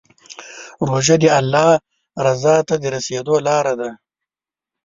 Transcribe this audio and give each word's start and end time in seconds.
روژه 0.87 1.15
د 1.21 1.25
الله 1.39 1.71
رضا 2.25 2.55
ته 2.67 2.75
د 2.81 2.85
رسېدو 2.95 3.35
لاره 3.47 3.73
ده. 3.79 3.89